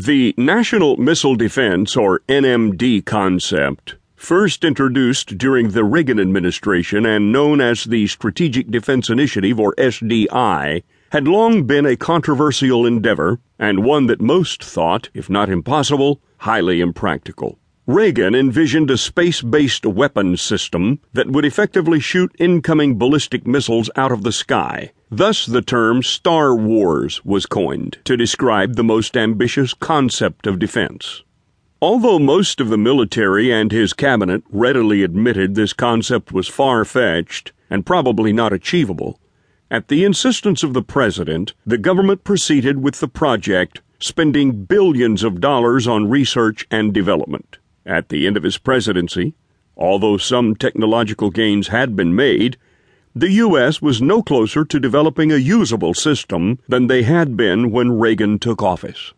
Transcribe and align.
The 0.00 0.34
National 0.38 0.96
Missile 0.96 1.34
Defense, 1.34 1.94
or 1.94 2.22
NMD 2.26 3.04
concept, 3.04 3.96
first 4.16 4.64
introduced 4.64 5.36
during 5.36 5.72
the 5.72 5.84
Reagan 5.84 6.18
administration 6.18 7.04
and 7.04 7.30
known 7.30 7.60
as 7.60 7.84
the 7.84 8.06
Strategic 8.06 8.70
Defense 8.70 9.10
Initiative, 9.10 9.60
or 9.60 9.74
SDI, 9.74 10.84
had 11.12 11.28
long 11.28 11.64
been 11.64 11.84
a 11.84 11.96
controversial 11.96 12.86
endeavor 12.86 13.40
and 13.58 13.84
one 13.84 14.06
that 14.06 14.22
most 14.22 14.64
thought, 14.64 15.10
if 15.12 15.28
not 15.28 15.50
impossible, 15.50 16.22
highly 16.38 16.80
impractical. 16.80 17.58
Reagan 17.86 18.34
envisioned 18.34 18.90
a 18.90 18.96
space 18.96 19.42
based 19.42 19.84
weapons 19.84 20.40
system 20.40 21.00
that 21.12 21.30
would 21.30 21.44
effectively 21.44 22.00
shoot 22.00 22.34
incoming 22.38 22.96
ballistic 22.96 23.46
missiles 23.46 23.90
out 23.96 24.12
of 24.12 24.22
the 24.22 24.32
sky 24.32 24.92
Thus, 25.12 25.44
the 25.44 25.62
term 25.62 26.04
Star 26.04 26.54
Wars 26.54 27.24
was 27.24 27.44
coined 27.44 27.98
to 28.04 28.16
describe 28.16 28.76
the 28.76 28.84
most 28.84 29.16
ambitious 29.16 29.74
concept 29.74 30.46
of 30.46 30.60
defense. 30.60 31.24
Although 31.82 32.20
most 32.20 32.60
of 32.60 32.68
the 32.68 32.78
military 32.78 33.50
and 33.50 33.72
his 33.72 33.92
cabinet 33.92 34.44
readily 34.50 35.02
admitted 35.02 35.54
this 35.54 35.72
concept 35.72 36.30
was 36.30 36.46
far 36.46 36.84
fetched 36.84 37.50
and 37.68 37.84
probably 37.84 38.32
not 38.32 38.52
achievable, 38.52 39.18
at 39.68 39.88
the 39.88 40.04
insistence 40.04 40.62
of 40.62 40.74
the 40.74 40.82
president, 40.82 41.54
the 41.66 41.78
government 41.78 42.22
proceeded 42.22 42.82
with 42.82 43.00
the 43.00 43.08
project, 43.08 43.80
spending 43.98 44.64
billions 44.64 45.24
of 45.24 45.40
dollars 45.40 45.88
on 45.88 46.10
research 46.10 46.66
and 46.70 46.94
development. 46.94 47.58
At 47.84 48.10
the 48.10 48.28
end 48.28 48.36
of 48.36 48.42
his 48.44 48.58
presidency, 48.58 49.34
although 49.76 50.18
some 50.18 50.54
technological 50.54 51.30
gains 51.30 51.68
had 51.68 51.96
been 51.96 52.14
made, 52.14 52.56
the 53.14 53.32
U.S. 53.32 53.82
was 53.82 54.00
no 54.00 54.22
closer 54.22 54.64
to 54.64 54.78
developing 54.78 55.32
a 55.32 55.36
usable 55.36 55.94
system 55.94 56.60
than 56.68 56.86
they 56.86 57.02
had 57.02 57.36
been 57.36 57.72
when 57.72 57.98
Reagan 57.98 58.38
took 58.38 58.62
office. 58.62 59.12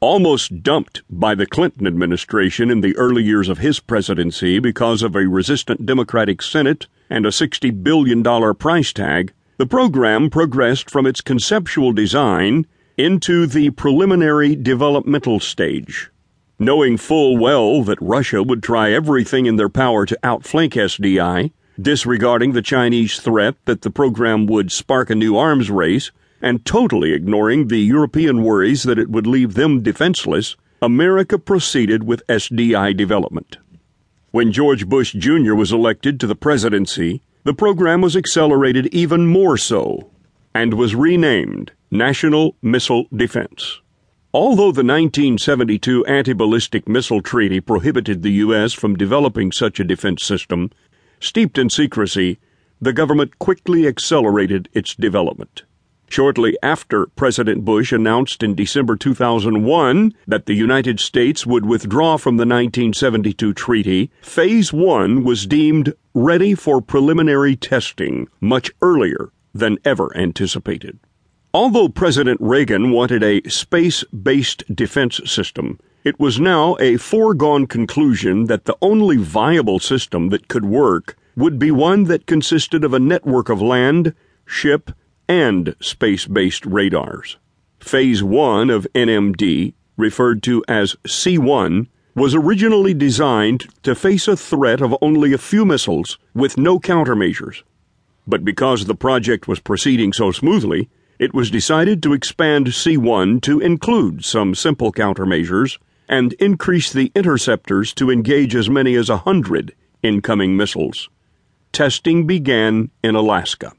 Almost 0.00 0.62
dumped 0.62 1.02
by 1.10 1.34
the 1.34 1.46
Clinton 1.46 1.86
administration 1.86 2.70
in 2.70 2.80
the 2.80 2.96
early 2.96 3.22
years 3.22 3.50
of 3.50 3.58
his 3.58 3.78
presidency 3.78 4.58
because 4.58 5.02
of 5.02 5.14
a 5.14 5.28
resistant 5.28 5.84
Democratic 5.84 6.40
Senate 6.40 6.86
and 7.10 7.26
a 7.26 7.30
$60 7.30 7.82
billion 7.82 8.22
price 8.54 8.92
tag, 8.92 9.34
the 9.58 9.66
program 9.66 10.30
progressed 10.30 10.90
from 10.90 11.06
its 11.06 11.20
conceptual 11.20 11.92
design 11.92 12.66
into 12.96 13.46
the 13.46 13.68
preliminary 13.70 14.56
developmental 14.56 15.40
stage. 15.40 16.10
Knowing 16.58 16.96
full 16.96 17.36
well 17.36 17.82
that 17.82 18.00
Russia 18.00 18.42
would 18.42 18.62
try 18.62 18.92
everything 18.92 19.44
in 19.44 19.56
their 19.56 19.68
power 19.68 20.06
to 20.06 20.18
outflank 20.22 20.72
SDI, 20.72 21.50
disregarding 21.80 22.52
the 22.52 22.62
Chinese 22.62 23.18
threat 23.18 23.54
that 23.64 23.82
the 23.82 23.90
program 23.90 24.46
would 24.46 24.70
spark 24.70 25.10
a 25.10 25.14
new 25.14 25.36
arms 25.36 25.70
race, 25.70 26.10
and 26.40 26.64
totally 26.64 27.12
ignoring 27.12 27.68
the 27.68 27.78
European 27.78 28.42
worries 28.42 28.82
that 28.82 28.98
it 28.98 29.10
would 29.10 29.26
leave 29.26 29.54
them 29.54 29.82
defenseless, 29.82 30.56
America 30.82 31.38
proceeded 31.38 32.04
with 32.04 32.26
SDI 32.28 32.96
development. 32.96 33.56
When 34.30 34.52
George 34.52 34.86
Bush 34.86 35.14
Jr. 35.14 35.54
was 35.54 35.72
elected 35.72 36.20
to 36.20 36.26
the 36.26 36.34
presidency, 36.34 37.22
the 37.44 37.54
program 37.54 38.00
was 38.00 38.16
accelerated 38.16 38.86
even 38.88 39.26
more 39.26 39.56
so 39.56 40.10
and 40.54 40.74
was 40.74 40.94
renamed 40.94 41.72
National 41.90 42.56
Missile 42.60 43.06
Defense. 43.14 43.80
Although 44.32 44.72
the 44.72 44.82
1972 44.82 46.04
Anti 46.06 46.32
Ballistic 46.32 46.88
Missile 46.88 47.22
Treaty 47.22 47.60
prohibited 47.60 48.22
the 48.22 48.32
U.S. 48.44 48.72
from 48.72 48.96
developing 48.96 49.52
such 49.52 49.78
a 49.78 49.84
defense 49.84 50.24
system, 50.24 50.70
Steeped 51.20 51.58
in 51.58 51.70
secrecy, 51.70 52.38
the 52.80 52.92
government 52.92 53.38
quickly 53.38 53.86
accelerated 53.86 54.68
its 54.72 54.94
development. 54.94 55.62
Shortly 56.08 56.56
after 56.62 57.06
President 57.06 57.64
Bush 57.64 57.90
announced 57.90 58.42
in 58.42 58.54
December 58.54 58.94
2001 58.94 60.14
that 60.26 60.46
the 60.46 60.54
United 60.54 61.00
States 61.00 61.46
would 61.46 61.64
withdraw 61.64 62.18
from 62.18 62.36
the 62.36 62.42
1972 62.42 63.52
treaty, 63.54 64.10
Phase 64.22 64.72
1 64.72 65.24
was 65.24 65.46
deemed 65.46 65.94
ready 66.12 66.54
for 66.54 66.80
preliminary 66.80 67.56
testing 67.56 68.28
much 68.40 68.70
earlier 68.82 69.32
than 69.54 69.78
ever 69.84 70.14
anticipated. 70.16 70.98
Although 71.52 71.88
President 71.88 72.40
Reagan 72.40 72.90
wanted 72.90 73.22
a 73.22 73.48
space 73.48 74.04
based 74.04 74.62
defense 74.74 75.20
system, 75.24 75.78
it 76.04 76.20
was 76.20 76.38
now 76.38 76.76
a 76.80 76.98
foregone 76.98 77.66
conclusion 77.66 78.44
that 78.44 78.66
the 78.66 78.76
only 78.82 79.16
viable 79.16 79.78
system 79.78 80.28
that 80.28 80.48
could 80.48 80.64
work 80.64 81.16
would 81.34 81.58
be 81.58 81.70
one 81.70 82.04
that 82.04 82.26
consisted 82.26 82.84
of 82.84 82.92
a 82.92 82.98
network 82.98 83.48
of 83.48 83.62
land, 83.62 84.14
ship, 84.44 84.90
and 85.26 85.74
space 85.80 86.26
based 86.26 86.66
radars. 86.66 87.38
Phase 87.80 88.22
1 88.22 88.68
of 88.68 88.86
NMD, 88.94 89.72
referred 89.96 90.42
to 90.42 90.62
as 90.68 90.94
C1, 91.06 91.86
was 92.14 92.34
originally 92.34 92.92
designed 92.92 93.66
to 93.82 93.94
face 93.94 94.28
a 94.28 94.36
threat 94.36 94.82
of 94.82 94.94
only 95.00 95.32
a 95.32 95.38
few 95.38 95.64
missiles 95.64 96.18
with 96.34 96.58
no 96.58 96.78
countermeasures. 96.78 97.62
But 98.26 98.44
because 98.44 98.84
the 98.84 98.94
project 98.94 99.48
was 99.48 99.58
proceeding 99.58 100.12
so 100.12 100.32
smoothly, 100.32 100.90
it 101.18 101.32
was 101.32 101.50
decided 101.50 102.02
to 102.02 102.12
expand 102.12 102.66
C1 102.66 103.40
to 103.42 103.60
include 103.60 104.22
some 104.22 104.54
simple 104.54 104.92
countermeasures 104.92 105.78
and 106.08 106.32
increase 106.34 106.92
the 106.92 107.10
interceptors 107.14 107.92
to 107.94 108.10
engage 108.10 108.54
as 108.54 108.68
many 108.68 108.94
as 108.94 109.08
a 109.08 109.18
hundred 109.18 109.74
incoming 110.02 110.56
missiles. 110.56 111.08
Testing 111.72 112.26
began 112.26 112.90
in 113.02 113.14
Alaska. 113.14 113.72